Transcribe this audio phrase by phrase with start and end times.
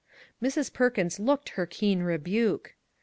[0.41, 0.73] Mrs.
[0.73, 2.73] Perkins looked her keen rebuke.